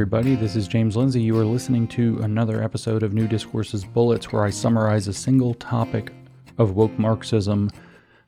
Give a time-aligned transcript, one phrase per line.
[0.00, 0.34] everybody.
[0.34, 1.20] This is James Lindsay.
[1.20, 5.52] You are listening to another episode of New Discourses Bullets, where I summarize a single
[5.52, 6.10] topic
[6.56, 7.70] of woke Marxism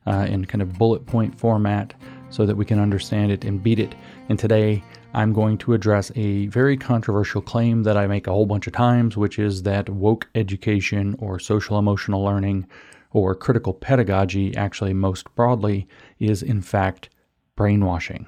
[0.05, 1.95] uh, in kind of bullet point format
[2.29, 3.95] so that we can understand it and beat it.
[4.29, 4.83] And today,
[5.15, 8.73] I'm going to address a very controversial claim that I make a whole bunch of
[8.73, 12.67] times, which is that woke education or social emotional learning
[13.13, 15.87] or critical pedagogy, actually, most broadly,
[16.19, 17.09] is in fact
[17.55, 18.27] brainwashing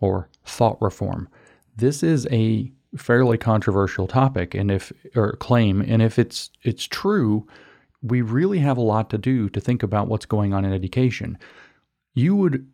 [0.00, 1.28] or thought reform.
[1.76, 7.46] This is a fairly controversial topic and if or claim and if it's it's true
[8.02, 11.38] we really have a lot to do to think about what's going on in education.
[12.14, 12.66] You would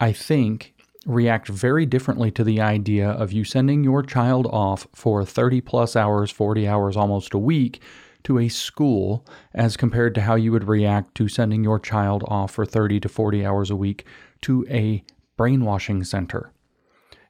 [0.00, 0.74] i think
[1.06, 5.96] react very differently to the idea of you sending your child off for 30 plus
[5.96, 7.80] hours 40 hours almost a week
[8.24, 9.24] to a school
[9.54, 13.08] as compared to how you would react to sending your child off for 30 to
[13.08, 14.04] 40 hours a week
[14.42, 15.02] to a
[15.36, 16.52] brainwashing center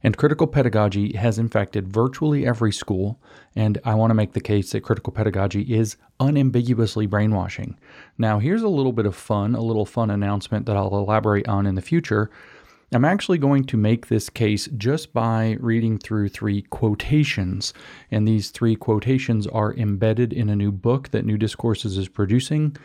[0.02, 3.18] and critical pedagogy has infected virtually every school,
[3.56, 7.76] and I want to make the case that critical pedagogy is unambiguously brainwashing.
[8.16, 11.66] Now, here's a little bit of fun, a little fun announcement that I'll elaborate on
[11.66, 12.30] in the future.
[12.90, 17.74] I'm actually going to make this case just by reading through three quotations.
[18.10, 22.76] And these three quotations are embedded in a new book that New Discourses is producing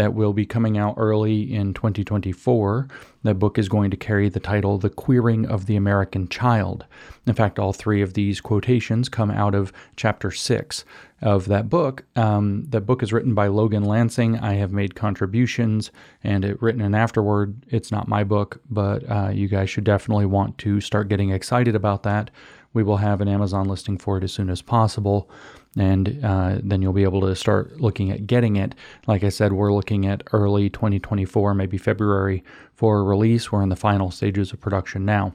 [0.00, 2.88] that will be coming out early in 2024.
[3.22, 6.86] That book is going to carry the title The Queering of the American Child.
[7.26, 10.86] In fact, all three of these quotations come out of chapter six
[11.20, 12.04] of that book.
[12.16, 14.38] Um, that book is written by Logan Lancing.
[14.38, 15.90] I have made contributions
[16.24, 17.62] and it written an afterword.
[17.68, 21.74] It's not my book, but uh, you guys should definitely want to start getting excited
[21.76, 22.30] about that.
[22.72, 25.28] We will have an Amazon listing for it as soon as possible
[25.76, 28.74] and uh, then you'll be able to start looking at getting it.
[29.06, 32.42] Like I said, we're looking at early 2024, maybe February
[32.74, 33.52] for a release.
[33.52, 35.32] We're in the final stages of production now.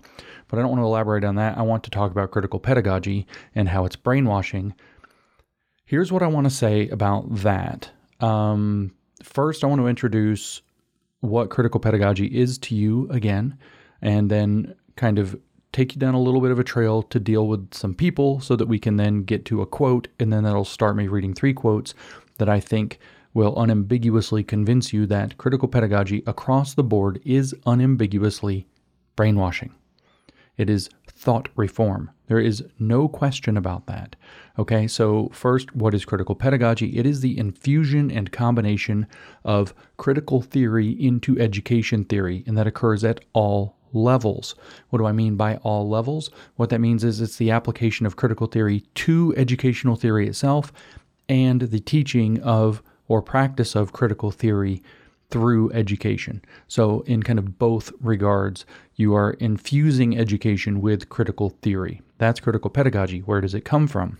[0.47, 1.57] But I don't want to elaborate on that.
[1.57, 4.73] I want to talk about critical pedagogy and how it's brainwashing.
[5.85, 7.91] Here's what I want to say about that.
[8.19, 8.91] Um,
[9.23, 10.61] first, I want to introduce
[11.21, 13.57] what critical pedagogy is to you again,
[14.01, 15.39] and then kind of
[15.75, 18.55] take you down a little bit of a trail to deal with some people so
[18.55, 21.53] that we can then get to a quote, and then that'll start me reading three
[21.53, 21.93] quotes
[22.37, 22.97] that I think
[23.33, 28.65] will unambiguously convince you that critical pedagogy across the board is unambiguously
[29.17, 29.75] brainwashing.
[30.55, 32.09] It is thought reform.
[32.27, 34.15] There is no question about that.
[34.57, 36.97] Okay, so first, what is critical pedagogy?
[36.97, 39.07] It is the infusion and combination
[39.43, 44.53] of critical theory into education theory, and that occurs at all levels.
[44.89, 46.29] What do I mean by all levels?
[46.57, 50.71] What that means is it's the application of critical theory to educational theory itself
[51.27, 54.83] and the teaching of or practice of critical theory
[55.29, 56.41] through education.
[56.67, 62.01] So, in kind of both regards, you are infusing education with critical theory.
[62.17, 63.19] That's critical pedagogy.
[63.19, 64.17] Where does it come from?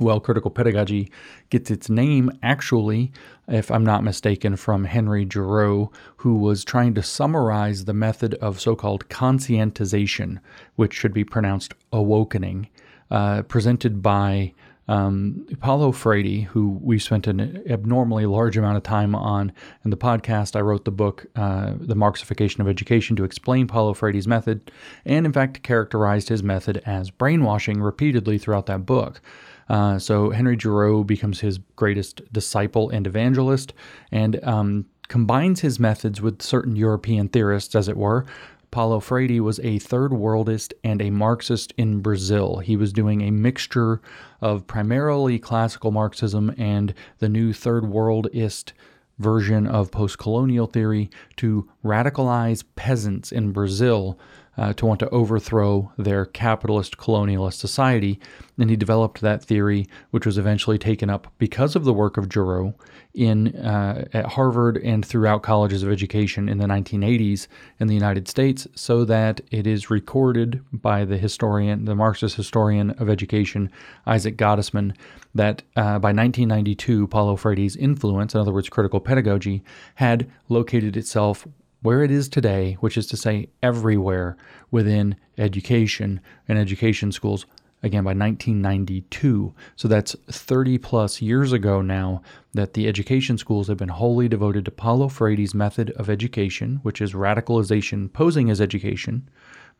[0.00, 1.10] Well, critical pedagogy
[1.50, 3.10] gets its name actually,
[3.48, 8.60] if I'm not mistaken, from Henry Giroux, who was trying to summarize the method of
[8.60, 10.38] so called conscientization,
[10.76, 12.68] which should be pronounced awakening,
[13.10, 14.52] uh, presented by
[14.88, 19.52] um, Paulo Freire, who we spent an abnormally large amount of time on
[19.84, 20.56] in the podcast.
[20.56, 24.70] I wrote the book, uh, The Marxification of Education, to explain Paulo Freire's method,
[25.04, 29.20] and in fact characterized his method as brainwashing repeatedly throughout that book.
[29.68, 33.72] Uh, so Henry Giroux becomes his greatest disciple and evangelist,
[34.10, 38.24] and um, combines his methods with certain European theorists, as it were.
[38.70, 42.58] Paulo Freire was a third worldist and a Marxist in Brazil.
[42.58, 44.00] He was doing a mixture
[44.42, 48.72] of primarily classical Marxism and the new third worldist
[49.18, 54.18] version of post colonial theory to radicalize peasants in Brazil
[54.58, 58.18] uh, to want to overthrow their capitalist colonialist society.
[58.58, 62.30] And he developed that theory, which was eventually taken up because of the work of
[62.30, 62.74] Giroux
[63.14, 67.46] in uh, at Harvard and throughout colleges of education in the 1980s
[67.78, 72.90] in the United States, so that it is recorded by the historian, the Marxist historian
[72.92, 73.70] of education,
[74.06, 74.94] Isaac Gottesman,
[75.34, 79.62] that uh, by 1992, Paulo Freire's influence, in other words, critical pedagogy,
[79.96, 81.46] had located itself
[81.82, 84.36] where it is today, which is to say everywhere
[84.70, 87.46] within education and education schools,
[87.82, 89.54] again by 1992.
[89.76, 92.22] So that's 30 plus years ago now
[92.54, 97.00] that the education schools have been wholly devoted to Paulo Freire's method of education, which
[97.00, 99.28] is radicalization posing as education,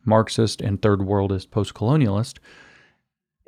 [0.05, 2.37] Marxist and third worldist post colonialist.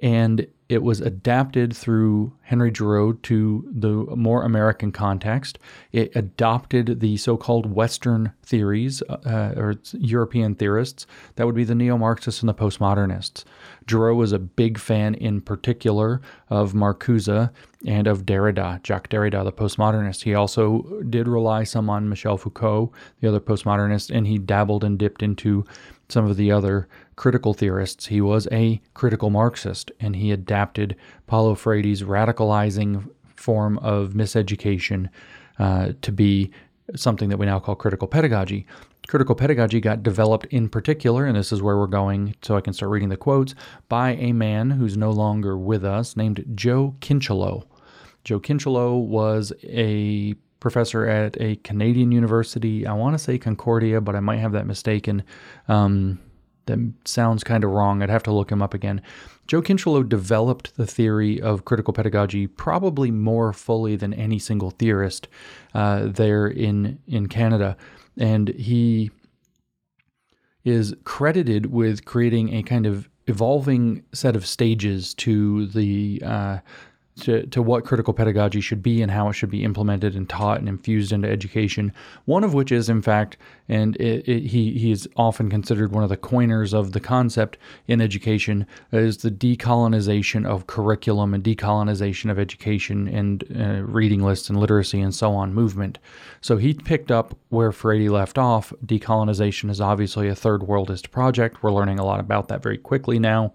[0.02, 5.60] And it was adapted through Henry Giroux to the more American context.
[5.92, 11.06] It adopted the so called Western theories, uh, or European theorists.
[11.36, 13.44] That would be the neo Marxists and the postmodernists.
[13.86, 17.52] Giroux was a big fan, in particular, of Marcuse
[17.86, 20.24] and of Derrida, Jacques Derrida, the postmodernist.
[20.24, 25.00] He also did rely some on Michel Foucault, the other postmodernist, and he dabbled and
[25.00, 25.66] dipped into
[26.10, 28.08] some of the other critical theorists.
[28.08, 30.96] He was a critical Marxist, and he adapted
[31.28, 35.10] Paulo Freire's radicalizing form of miseducation
[35.58, 36.52] uh, to be
[36.96, 38.68] something that we now call critical pedagogy.
[39.08, 42.74] Critical pedagogy got developed in particular, and this is where we're going so I can
[42.74, 43.56] start reading the quotes,
[43.90, 47.66] by a man who's no longer with us named Joe Kincheloe.
[48.24, 52.86] Joe Kincheloe was a professor at a Canadian university.
[52.86, 55.24] I want to say Concordia, but I might have that mistaken.
[55.68, 56.20] Um,
[56.68, 58.02] that sounds kind of wrong.
[58.02, 59.02] I'd have to look him up again.
[59.48, 65.28] Joe Kincheloe developed the theory of critical pedagogy probably more fully than any single theorist
[65.74, 67.76] uh, there in in Canada,
[68.18, 69.12] and he
[70.64, 76.60] is credited with creating a kind of evolving set of stages to the uh,
[77.22, 80.60] to, to what critical pedagogy should be and how it should be implemented and taught
[80.60, 81.94] and infused into education.
[82.26, 83.38] One of which is, in fact,
[83.70, 87.58] and it, it, he, he is often considered one of the coiners of the concept
[87.88, 94.50] in education, is the decolonization of curriculum and decolonization of education and uh, reading lists
[94.50, 96.00] and literacy and so on movement.
[96.42, 98.74] So he picked up where Freire left off.
[98.86, 101.64] Decolonization is obviously a third worldist project.
[101.64, 103.54] We're learning a lot about that very quickly now.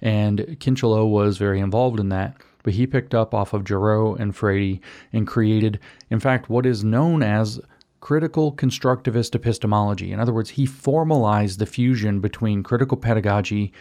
[0.00, 2.36] And Kincheloe was very involved in that
[2.68, 4.78] but he picked up off of Giroux and Freire
[5.10, 5.80] and created,
[6.10, 7.58] in fact, what is known as
[8.00, 10.12] critical constructivist epistemology.
[10.12, 13.72] In other words, he formalized the fusion between critical pedagogy,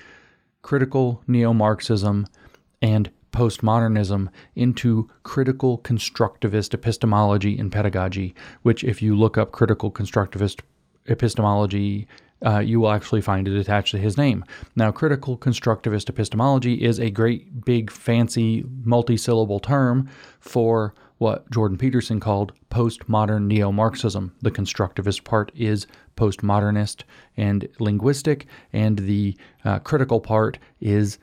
[0.61, 2.27] critical neo Marxism,
[2.81, 10.61] and postmodernism into critical constructivist epistemology and pedagogy, which, if you look up critical constructivist
[11.07, 12.07] epistemology
[12.45, 14.43] uh, you will actually find it attached to his name.
[14.75, 21.77] Now, critical constructivist epistemology is a great, big, fancy, multi syllable term for what Jordan
[21.77, 24.35] Peterson called postmodern neo Marxism.
[24.41, 27.03] The constructivist part is postmodernist
[27.35, 29.35] and linguistic, and the
[29.65, 31.17] uh, critical part is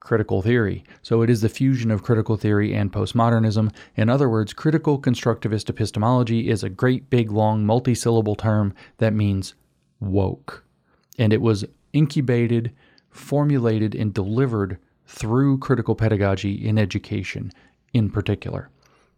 [0.00, 0.82] critical theory.
[1.02, 3.72] So it is the fusion of critical theory and postmodernism.
[3.96, 9.12] In other words, critical constructivist epistemology is a great, big, long, multi syllable term that
[9.12, 9.54] means
[10.00, 10.64] woke.
[11.18, 12.72] And it was incubated,
[13.10, 17.52] formulated, and delivered through critical pedagogy in education
[17.92, 18.70] in particular.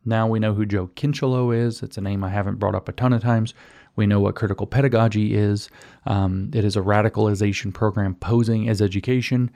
[0.05, 1.83] Now we know who Joe Kincheloe is.
[1.83, 3.55] It's a name I haven't brought up a ton of times.
[3.95, 5.69] We know what critical pedagogy is.
[6.07, 9.51] Um, it is a radicalization program posing as education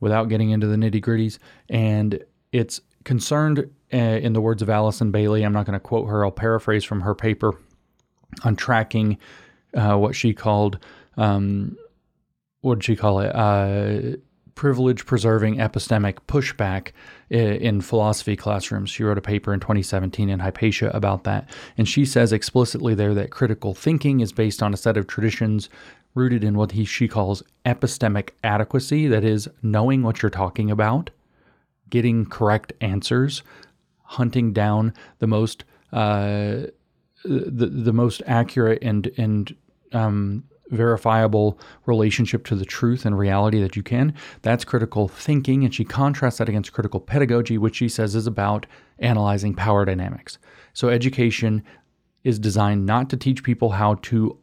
[0.00, 1.38] without getting into the nitty gritties.
[1.68, 2.22] And
[2.52, 6.24] it's concerned, uh, in the words of Alison Bailey, I'm not going to quote her,
[6.24, 7.58] I'll paraphrase from her paper
[8.44, 9.18] on tracking
[9.74, 10.78] uh, what she called,
[11.16, 11.76] um,
[12.60, 13.34] what did she call it?
[13.34, 14.16] Uh,
[14.54, 16.92] privilege preserving epistemic pushback
[17.30, 18.90] in philosophy classrooms.
[18.90, 21.48] She wrote a paper in 2017 in Hypatia about that.
[21.78, 25.70] And she says explicitly there that critical thinking is based on a set of traditions
[26.14, 31.10] rooted in what he, she calls epistemic adequacy, that is, knowing what you're talking about,
[31.88, 33.42] getting correct answers,
[34.04, 35.64] hunting down the most.
[35.92, 36.66] Uh,
[37.24, 39.54] the the most accurate and and
[39.92, 44.14] um, verifiable relationship to the truth and reality that you can.
[44.40, 45.64] That's critical thinking.
[45.64, 48.66] And she contrasts that against critical pedagogy, which she says is about
[48.98, 50.38] analyzing power dynamics.
[50.72, 51.62] So education
[52.24, 54.38] is designed not to teach people how to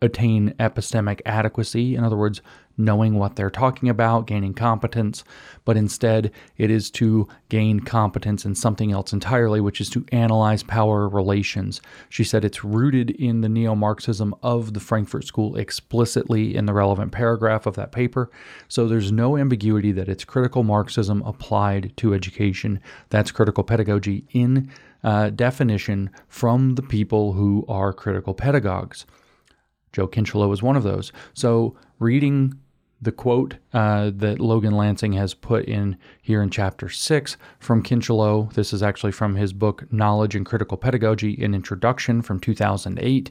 [0.00, 2.40] attain epistemic adequacy, in other words,
[2.76, 5.24] knowing what they're talking about, gaining competence,
[5.64, 10.62] but instead it is to gain competence in something else entirely, which is to analyze
[10.62, 11.80] power relations.
[12.08, 16.72] She said it's rooted in the neo Marxism of the Frankfurt School explicitly in the
[16.72, 18.30] relevant paragraph of that paper.
[18.68, 22.80] So there's no ambiguity that it's critical Marxism applied to education.
[23.10, 24.70] That's critical pedagogy in
[25.04, 29.06] uh, definition from the people who are critical pedagogues.
[29.92, 31.12] Joe Kincheloe was one of those.
[31.34, 32.58] So, reading
[33.00, 38.52] the quote uh, that Logan Lancing has put in here in chapter six from Kincheloe,
[38.54, 43.30] this is actually from his book Knowledge and Critical Pedagogy An Introduction from 2008.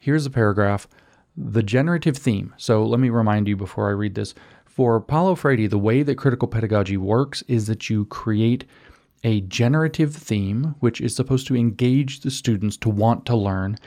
[0.00, 0.88] Here's a paragraph
[1.36, 2.54] The generative theme.
[2.56, 4.34] So, let me remind you before I read this.
[4.64, 8.64] For Paulo Freire, the way that critical pedagogy works is that you create
[9.24, 13.78] a generative theme, which is supposed to engage the students to want to learn,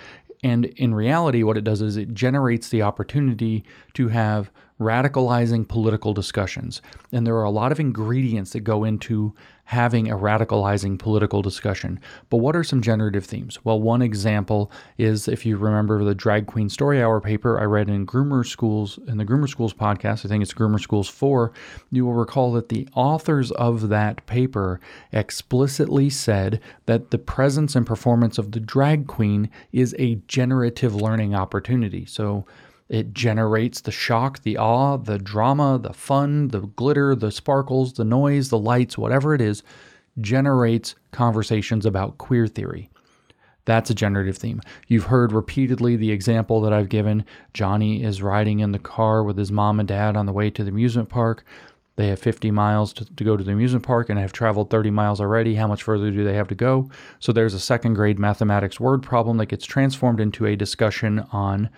[0.44, 3.64] and in reality, what it does is it generates the opportunity
[3.94, 6.82] to have radicalizing political discussions.
[7.12, 9.34] And there are a lot of ingredients that go into
[9.70, 12.00] having a radicalizing political discussion.
[12.32, 13.64] But what are some generative themes?
[13.64, 17.88] Well, one example is if you remember the Drag Queen Story Hour paper I read
[17.88, 21.52] in Groomer Schools, in the Groomer Schools podcast, I think it's Groomer Schools 4,
[21.92, 24.80] you will recall that the authors of that paper
[25.12, 31.36] explicitly said that the presence and performance of the drag queen is a generative learning
[31.36, 32.08] opportunity.
[32.08, 32.44] So,
[32.90, 38.04] it generates the shock, the awe, the drama, the fun, the glitter, the sparkles, the
[38.04, 39.62] noise, the lights, whatever it is,
[40.20, 42.90] generates conversations about queer theory.
[43.66, 44.62] That's a generative theme.
[44.88, 47.24] You've heard repeatedly the example that I've given.
[47.54, 50.64] Johnny is riding in the car with his mom and dad on the way to
[50.64, 51.46] the amusement park.
[51.96, 54.90] They have 50 miles to, to, go to the amusement park and have traveled 30
[54.90, 55.54] miles already.
[55.54, 56.90] How much further do they have to go?
[57.20, 61.70] So there's a second grade mathematics word problem that gets transformed into a discussion on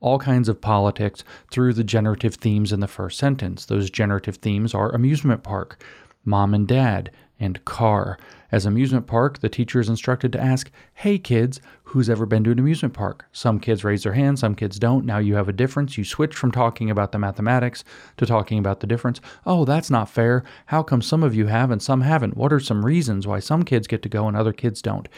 [0.00, 3.66] all kinds of politics through the generative themes in the first sentence.
[3.66, 5.82] Those generative themes are amusement park,
[6.24, 8.18] mom and dad, and car.
[8.50, 12.50] As amusement park, the teacher is instructed to ask, Hey kids, who's ever been to
[12.50, 13.26] an amusement park?
[13.30, 15.04] Some kids raise their hand, some kids don't.
[15.04, 15.98] Now you have a difference.
[15.98, 17.84] You switch from talking about the mathematics
[18.16, 19.20] to talking about the difference.
[19.44, 20.44] Oh, that's not fair.
[20.66, 22.36] How come some of you have and some haven't?
[22.36, 25.08] What are some reasons why some kids get to go and other kids don't?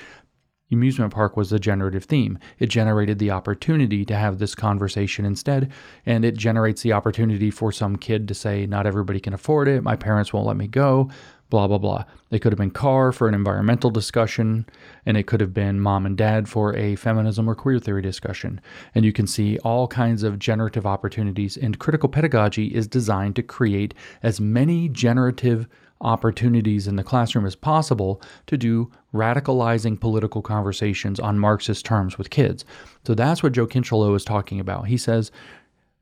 [0.77, 2.39] Amusement park was the generative theme.
[2.59, 5.71] It generated the opportunity to have this conversation instead,
[6.07, 9.83] and it generates the opportunity for some kid to say, Not everybody can afford it,
[9.83, 11.11] my parents won't let me go,
[11.51, 12.05] blah, blah, blah.
[12.31, 14.65] It could have been car for an environmental discussion,
[15.05, 18.61] and it could have been mom and dad for a feminism or queer theory discussion.
[18.95, 23.43] And you can see all kinds of generative opportunities, and critical pedagogy is designed to
[23.43, 25.69] create as many generative
[26.01, 32.31] opportunities in the classroom as possible to do radicalizing political conversations on Marxist terms with
[32.31, 32.65] kids.
[33.07, 34.87] So that's what Joe Kincheloe is talking about.
[34.87, 35.31] He says,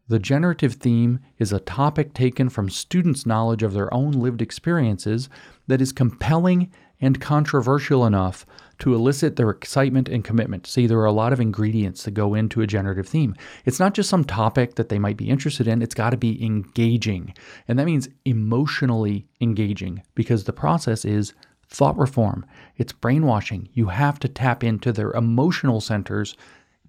[0.08, 5.28] the generative theme is a topic taken from students' knowledge of their own lived experiences
[5.66, 8.46] that is compelling and controversial enough
[8.78, 10.66] to elicit their excitement and commitment.
[10.66, 13.34] See, there are a lot of ingredients that go into a generative theme.
[13.64, 16.42] It's not just some topic that they might be interested in, it's got to be
[16.44, 17.34] engaging.
[17.66, 21.34] And that means emotionally engaging because the process is
[21.68, 22.46] thought reform,
[22.76, 23.68] it's brainwashing.
[23.72, 26.37] You have to tap into their emotional centers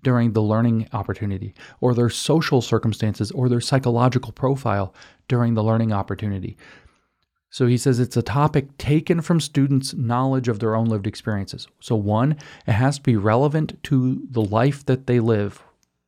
[0.02, 4.94] during the learning opportunity, or their social circumstances, or their psychological profile
[5.28, 6.58] during the learning opportunity.
[7.50, 11.68] So he says it's a topic taken from students' knowledge of their own lived experiences.
[11.80, 15.64] So, one, it has to be relevant to the life that they live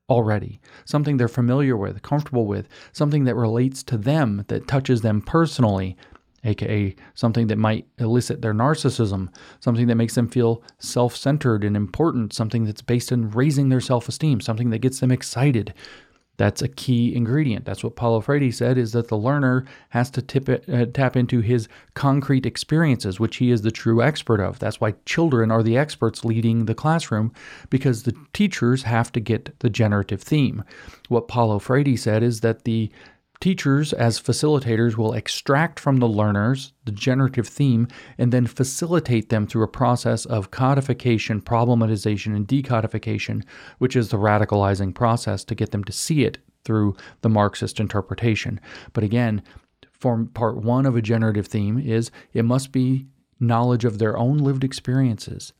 [0.07, 5.21] already, something they're familiar with, comfortable with, something that relates to them, that touches them
[5.21, 5.97] personally,
[6.43, 11.75] aka something that might elicit their narcissism, something that makes them feel self centered and
[11.75, 15.73] important, something that's based in raising their self esteem, something that gets them excited.
[16.41, 17.65] That's a key ingredient.
[17.65, 21.41] That's what Paulo Freire said is that the learner has to it, uh, tap into
[21.41, 24.57] his concrete experiences, which he is the true expert of.
[24.57, 27.31] That's why children are the experts leading the classroom
[27.69, 30.63] because the teachers have to get the generative theme.
[31.09, 32.89] What Paulo Freire said is that the
[33.41, 37.87] Teachers, as facilitators, will extract from the learners the generative theme
[38.19, 43.43] and then facilitate them through a process of codification, problematization, and decodification,
[43.79, 48.59] which is the radicalizing process to get them to see it through the Marxist interpretation.
[48.93, 49.41] But again,
[49.91, 53.07] form part one of a generative theme is it must be
[53.39, 55.51] knowledge of their own lived experiences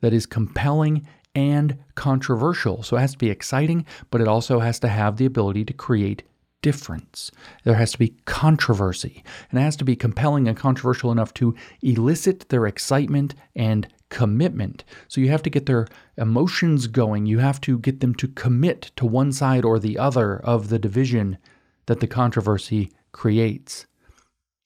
[0.00, 2.82] that is compelling and controversial.
[2.82, 5.72] So it has to be exciting, but it also has to have the ability to
[5.72, 6.24] create
[6.62, 7.30] difference.
[7.64, 11.54] There has to be controversy, and it has to be compelling and controversial enough to
[11.82, 14.84] elicit their excitement and commitment.
[15.06, 15.86] So you have to get their
[16.16, 17.26] emotions going.
[17.26, 20.78] You have to get them to commit to one side or the other of the
[20.78, 21.38] division
[21.86, 23.86] that the controversy creates.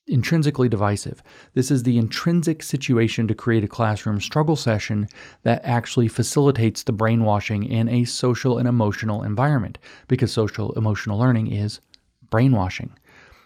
[0.09, 1.23] Intrinsically divisive.
[1.55, 5.07] This is the intrinsic situation to create a classroom struggle session
[5.45, 9.79] that actually facilitates the brainwashing in a social and emotional environment,
[10.09, 11.81] because social emotional learning is
[12.31, 12.93] brainwashing.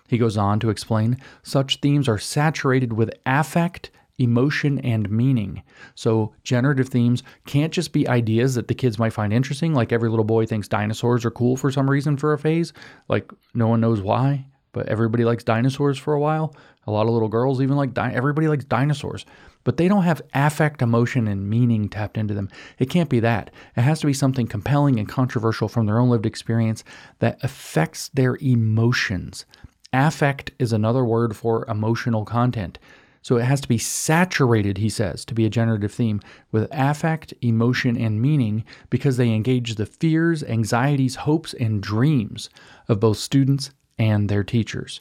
[0.08, 5.62] He goes on to explain such themes are saturated with affect, emotion, and meaning.
[5.94, 10.08] So, generative themes can't just be ideas that the kids might find interesting, like every
[10.08, 12.72] little boy thinks dinosaurs are cool for some reason for a phase,
[13.10, 14.46] like no one knows why
[14.76, 16.54] but everybody likes dinosaurs for a while.
[16.86, 19.24] A lot of little girls even like di- everybody likes dinosaurs,
[19.64, 22.50] but they don't have affect, emotion, and meaning tapped into them.
[22.78, 23.50] It can't be that.
[23.74, 26.84] It has to be something compelling and controversial from their own lived experience
[27.20, 29.46] that affects their emotions.
[29.94, 32.78] Affect is another word for emotional content.
[33.22, 36.20] So it has to be saturated, he says, to be a generative theme
[36.52, 42.50] with affect, emotion, and meaning because they engage the fears, anxieties, hopes, and dreams
[42.88, 45.00] of both students and their teachers.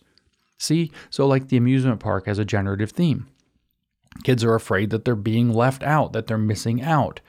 [0.58, 3.28] See, so like the amusement park has a generative theme.
[4.24, 7.20] Kids are afraid that they're being left out, that they're missing out.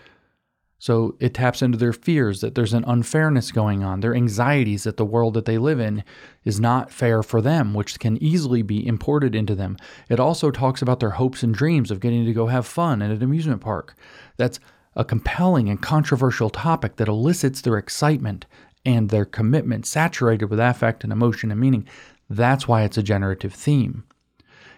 [0.79, 4.99] So it taps into their fears that there's an unfairness going on, their anxieties that
[4.99, 6.05] the world that they live in
[6.45, 9.79] is not fair for them, which can easily be imported into them.
[10.11, 13.11] It also talks about their hopes and dreams of getting to go have fun at
[13.11, 13.95] an amusement park.
[14.37, 14.61] That's
[14.95, 18.47] a compelling and controversial topic that elicits their excitement
[18.87, 21.87] and their commitment, saturated with affect and emotion and meaning.
[22.31, 24.05] That's why it's a generative theme.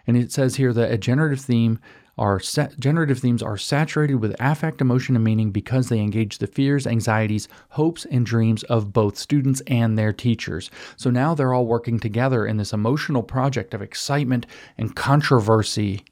[0.06, 1.78] And it says here that a generative theme
[2.16, 6.46] are sa- generative themes are saturated with affect, emotion, and meaning because they engage the
[6.46, 10.70] fears, anxieties, hopes, and dreams of both students and their teachers.
[10.96, 14.46] So now they're all working together in this emotional project of excitement
[14.76, 16.04] and controversy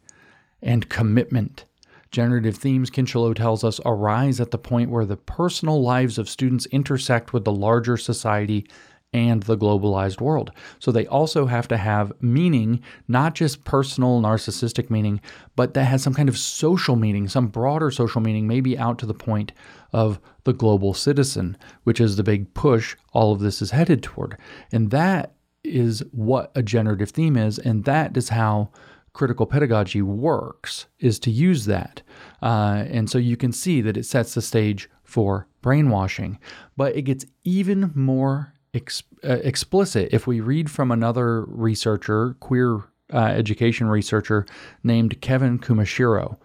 [0.63, 1.65] and commitment.
[2.11, 6.67] Generative themes, Kincheloe tells us, arise at the point where the personal lives of students
[6.67, 8.67] intersect with the larger society
[9.13, 10.51] and the globalized world.
[10.79, 15.21] So they also have to have meaning, not just personal narcissistic meaning,
[15.55, 19.07] but that has some kind of social meaning, some broader social meaning, maybe out to
[19.07, 19.53] the point
[19.93, 24.37] of the global citizen, which is the big push all of this is headed toward.
[24.71, 25.35] And that
[25.65, 28.71] is what a generative theme is, and that is how
[29.17, 32.03] critical pedagogy works is to use that.
[32.43, 36.39] Uh, and so you can see that it sets the stage for brainwashing.
[36.77, 42.81] But it gets even more ex- uh, explicit if we read from another researcher, queer
[43.11, 44.45] uh, education researcher
[44.83, 46.37] named Kevin Kumashiro.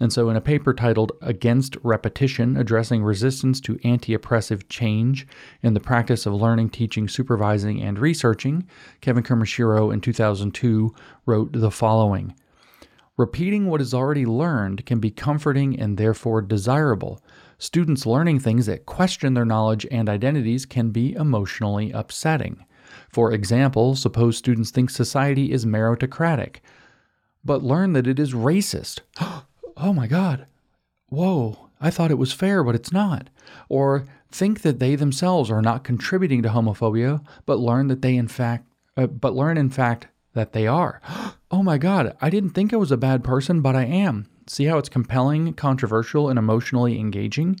[0.00, 5.26] And so, in a paper titled Against Repetition Addressing Resistance to Anti Oppressive Change
[5.62, 8.66] in the Practice of Learning, Teaching, Supervising, and Researching,
[9.00, 10.94] Kevin Kumashiro in 2002
[11.26, 12.34] wrote the following
[13.16, 17.22] Repeating what is already learned can be comforting and therefore desirable,
[17.62, 22.64] Students learning things that question their knowledge and identities can be emotionally upsetting.
[23.08, 26.56] For example, suppose students think society is meritocratic,
[27.44, 29.02] but learn that it is racist.
[29.76, 30.46] oh my God.
[31.08, 33.28] Whoa, I thought it was fair, but it's not.
[33.68, 38.28] Or think that they themselves are not contributing to homophobia, but learn that they in
[38.28, 41.00] fact uh, but learn in fact that they are.
[41.50, 44.26] oh my god, I didn't think I was a bad person, but I am.
[44.46, 47.60] See how it's compelling, controversial, and emotionally engaging?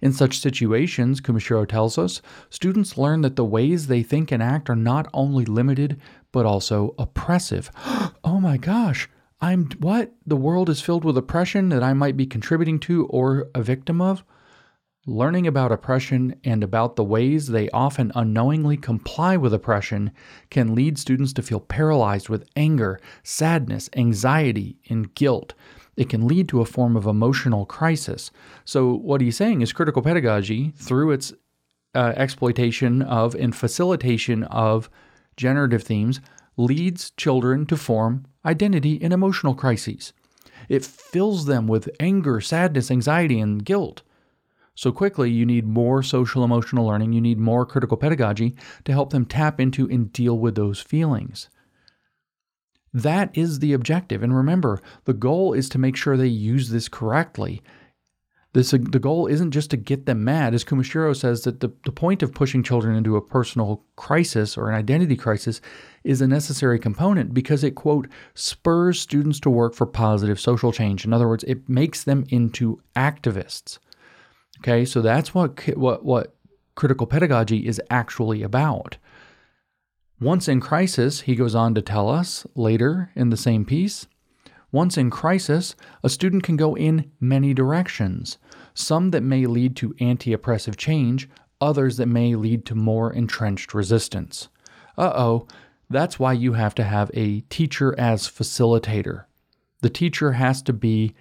[0.00, 4.70] In such situations, Kumashiro tells us, students learn that the ways they think and act
[4.70, 7.70] are not only limited, but also oppressive.
[8.24, 9.08] oh my gosh,
[9.40, 10.14] I'm what?
[10.26, 14.00] The world is filled with oppression that I might be contributing to or a victim
[14.00, 14.24] of?
[15.06, 20.10] Learning about oppression and about the ways they often unknowingly comply with oppression
[20.50, 25.54] can lead students to feel paralyzed with anger, sadness, anxiety, and guilt
[25.98, 28.30] it can lead to a form of emotional crisis.
[28.64, 31.32] So, what he's saying is critical pedagogy, through its
[31.92, 34.88] uh, exploitation of and facilitation of
[35.36, 36.20] generative themes,
[36.58, 40.12] leads children to form identity and emotional crises.
[40.68, 44.02] It fills them with anger, sadness, anxiety, and guilt.
[44.74, 49.10] So, quickly, you need more social emotional learning, you need more critical pedagogy to help
[49.10, 51.48] them tap into and deal with those feelings.
[52.92, 54.22] That is the objective.
[54.22, 57.62] And remember, the goal is to make sure they use this correctly.
[58.54, 60.54] This, the goal isn't just to get them mad.
[60.54, 64.70] As Kumashiro says, that the, the point of pushing children into a personal crisis or
[64.70, 65.60] an identity crisis
[66.08, 71.04] is a necessary component because it, quote, spurs students to work for positive social change.
[71.04, 73.78] In other words, it makes them into activists.
[74.60, 76.34] Okay, so that's what, what, what
[76.74, 78.96] critical pedagogy is actually about.
[80.18, 84.06] Once in crisis, he goes on to tell us later in the same piece,
[84.72, 88.38] once in crisis, a student can go in many directions,
[88.74, 91.28] some that may lead to anti oppressive change,
[91.60, 94.48] others that may lead to more entrenched resistance.
[94.96, 95.46] Uh oh,
[95.90, 99.24] that's why you have to have a teacher as facilitator.
[99.80, 101.14] The teacher has to be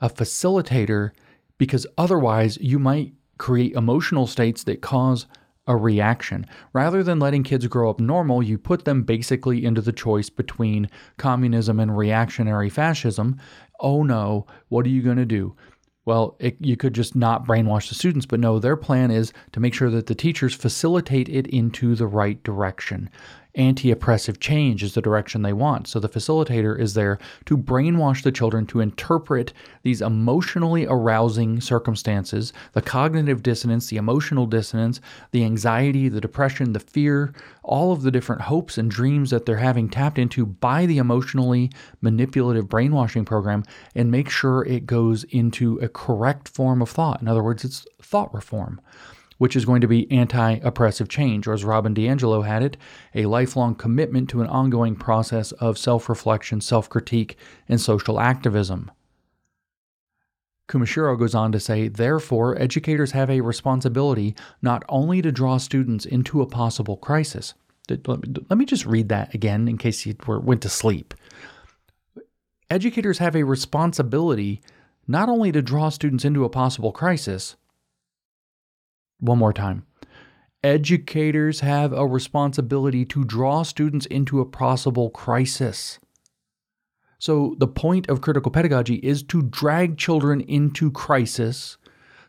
[0.00, 1.12] a facilitator
[1.56, 5.26] because otherwise you might create emotional states that cause
[5.66, 6.44] a reaction.
[6.72, 10.90] Rather than letting kids grow up normal, you put them basically into the choice between
[11.16, 13.40] communism and reactionary fascism.
[13.80, 15.54] Oh no, what are you going to do?
[16.04, 19.60] Well, it, you could just not brainwash the students, but no, their plan is to
[19.60, 23.08] make sure that the teachers facilitate it into the right direction
[23.54, 25.86] anti oppressive change is the direction they want.
[25.86, 32.52] So the facilitator is there to brainwash the children to interpret these emotionally arousing circumstances
[32.72, 35.00] the cognitive dissonance, the emotional dissonance,
[35.32, 39.56] the anxiety, the depression, the fear, all of the different hopes and dreams that they're
[39.56, 45.78] having tapped into by the emotionally manipulative brainwashing program and make sure it goes into
[45.78, 47.20] a correct form of thought.
[47.20, 48.80] In other words, it's thought reform
[49.42, 52.76] which is going to be anti oppressive change, or as Robin DiAngelo had it,
[53.12, 57.36] a lifelong commitment to an ongoing process of self reflection, self critique,
[57.68, 58.88] and social activism.
[60.68, 66.06] Kumashiro goes on to say, therefore, educators have a responsibility not only to draw students
[66.06, 67.54] into a possible crisis.
[67.88, 71.14] Let me just read that again in case you went to sleep.
[72.70, 74.62] Educators have a responsibility
[75.08, 77.56] not only to draw students into a possible crisis,
[79.22, 79.86] one more time.
[80.62, 85.98] Educators have a responsibility to draw students into a possible crisis.
[87.18, 91.78] So, the point of critical pedagogy is to drag children into crisis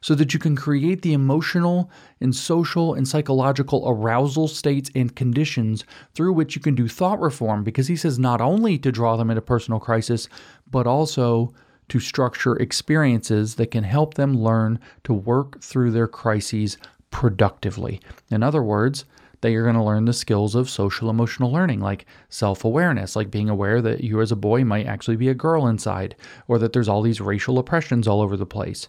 [0.02, 5.86] so that you can create the emotional and social and psychological arousal states and conditions
[6.14, 7.64] through which you can do thought reform.
[7.64, 10.28] Because he says not only to draw them into personal crisis,
[10.70, 11.54] but also
[11.94, 16.76] to structure experiences that can help them learn to work through their crises
[17.12, 18.02] productively.
[18.32, 19.06] In other words,
[19.42, 23.30] they are going to learn the skills of social emotional learning, like self awareness, like
[23.30, 26.16] being aware that you as a boy might actually be a girl inside,
[26.48, 28.88] or that there's all these racial oppressions all over the place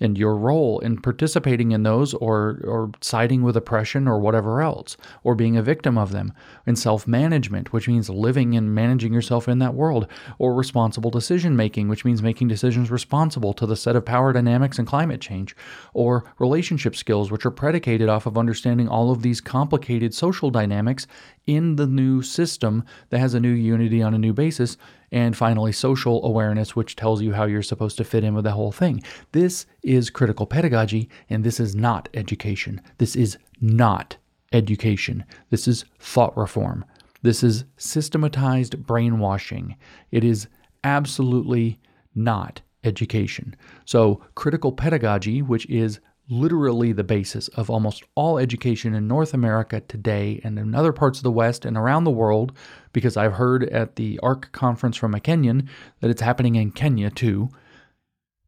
[0.00, 4.96] and your role in participating in those or or siding with oppression or whatever else
[5.22, 6.32] or being a victim of them.
[6.66, 11.88] And self-management which means living and managing yourself in that world or responsible decision making
[11.88, 15.54] which means making decisions responsible to the set of power dynamics and climate change
[15.92, 21.06] or relationship skills which are predicated off of understanding all of these complicated social dynamics
[21.46, 24.76] in the new system that has a new unity on a new basis
[25.12, 28.52] and finally, social awareness, which tells you how you're supposed to fit in with the
[28.52, 29.02] whole thing.
[29.32, 32.80] This is critical pedagogy, and this is not education.
[32.98, 34.16] This is not
[34.52, 35.24] education.
[35.50, 36.84] This is thought reform.
[37.22, 39.76] This is systematized brainwashing.
[40.10, 40.46] It is
[40.82, 41.80] absolutely
[42.14, 43.56] not education.
[43.84, 49.80] So, critical pedagogy, which is literally the basis of almost all education in North America
[49.80, 52.52] today and in other parts of the West and around the world,
[52.92, 55.68] because I've heard at the ARC conference from a Kenyan
[56.00, 57.48] that it's happening in Kenya too,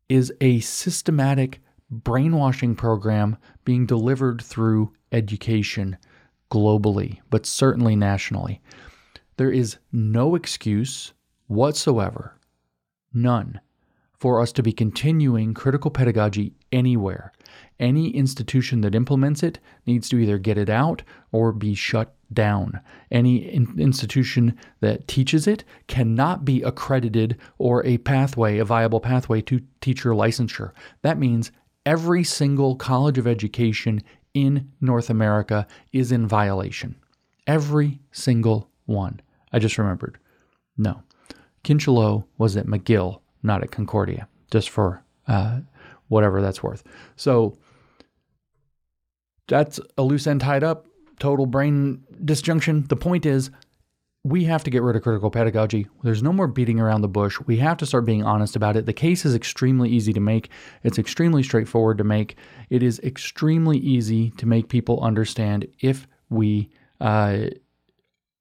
[0.09, 1.61] is a systematic
[1.91, 5.97] brainwashing program being delivered through education
[6.51, 8.61] globally, but certainly nationally.
[9.37, 11.13] There is no excuse
[11.47, 12.39] whatsoever,
[13.13, 13.61] none,
[14.19, 17.33] for us to be continuing critical pedagogy anywhere
[17.79, 22.81] any institution that implements it needs to either get it out or be shut down.
[23.11, 29.41] Any in- institution that teaches it cannot be accredited or a pathway, a viable pathway
[29.43, 30.73] to teacher licensure.
[31.03, 31.53] That means
[31.85, 34.03] every single college of education
[34.35, 36.97] in North America is in violation.
[37.47, 39.21] Every single one.
[39.53, 40.19] I just remembered.
[40.77, 41.03] No.
[41.65, 45.61] Kincheloe was at McGill, not at Concordia, just for uh,
[46.09, 46.85] whatever that's worth.
[47.17, 47.57] So
[49.49, 50.87] that's a loose end tied up,
[51.19, 52.87] total brain disjunction.
[52.89, 53.51] The point is,
[54.25, 55.87] we have to get rid of critical pedagogy.
[56.03, 57.39] There's no more beating around the bush.
[57.47, 58.85] We have to start being honest about it.
[58.85, 60.51] The case is extremely easy to make,
[60.83, 62.37] it's extremely straightforward to make.
[62.69, 67.51] It is extremely easy to make people understand if we uh,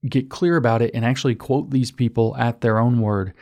[0.09, 3.33] get clear about it and actually quote these people at their own word.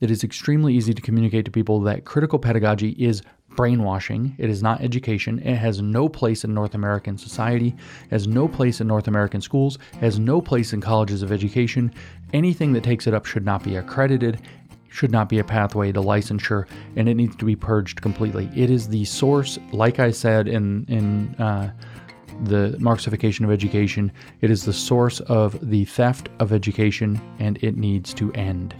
[0.00, 4.34] It is extremely easy to communicate to people that critical pedagogy is brainwashing.
[4.38, 5.38] It is not education.
[5.40, 7.76] It has no place in North American society,
[8.10, 11.92] has no place in North American schools, has no place in colleges of education.
[12.32, 14.40] Anything that takes it up should not be accredited,
[14.88, 18.48] should not be a pathway to licensure, and it needs to be purged completely.
[18.56, 21.72] It is the source, like I said in in uh,
[22.44, 24.10] the Marxification of education.
[24.40, 28.74] It is the source of the theft of education, and it needs to end.